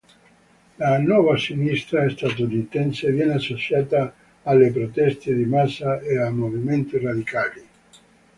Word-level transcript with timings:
La 0.79 0.97
"nuova 0.97 1.37
sinistra" 1.37 2.09
statunitense 2.09 3.11
viene 3.11 3.33
associata 3.33 4.11
alle 4.41 4.71
proteste 4.71 5.31
di 5.35 5.45
massa 5.45 5.99
e 5.99 6.17
ai 6.17 6.33
movimenti 6.33 6.97
radicali. 6.97 7.67